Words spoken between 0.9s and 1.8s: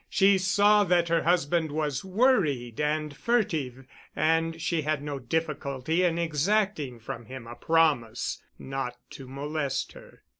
her husband